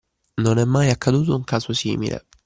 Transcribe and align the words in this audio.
Non 0.41 0.57
è 0.57 0.65
mai 0.65 0.89
accaduto 0.89 1.35
un 1.35 1.43
caso 1.43 1.73
simile! 1.73 2.25